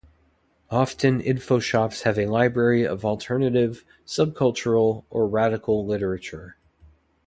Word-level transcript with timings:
Often 0.71 1.21
infoshops 1.21 2.01
have 2.05 2.17
a 2.17 2.25
library 2.25 2.87
of 2.87 3.05
alternative, 3.05 3.85
subcultural 4.03 5.03
or 5.11 5.27
radical 5.27 5.85
literature. 5.85 6.57